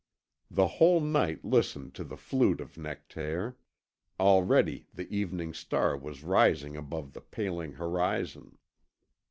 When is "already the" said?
4.19-5.07